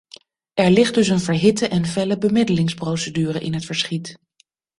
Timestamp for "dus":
0.93-1.07